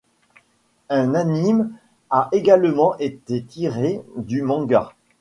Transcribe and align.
Un 0.89 1.13
anime 1.13 1.69
a 2.09 2.27
également 2.31 2.97
été 2.97 3.43
tiré 3.43 4.01
du 4.17 4.41
manga. 4.41 4.93